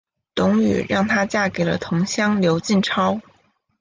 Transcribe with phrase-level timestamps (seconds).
[0.33, 3.21] 董瑀让她嫁给了同乡刘进超。